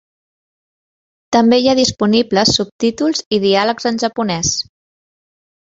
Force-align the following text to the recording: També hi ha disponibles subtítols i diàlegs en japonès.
També 1.35 1.59
hi 1.65 1.69
ha 1.73 1.75
disponibles 1.81 2.55
subtítols 2.61 3.21
i 3.39 3.41
diàlegs 3.47 3.89
en 3.91 4.03
japonès. 4.07 4.59